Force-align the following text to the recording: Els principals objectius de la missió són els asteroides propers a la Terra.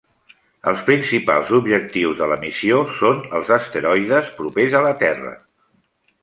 Els 0.69 0.79
principals 0.85 1.51
objectius 1.57 2.17
de 2.21 2.29
la 2.31 2.37
missió 2.45 2.79
són 3.01 3.21
els 3.41 3.53
asteroides 3.57 4.33
propers 4.41 4.79
a 4.81 4.83
la 4.87 4.97
Terra. 5.05 5.37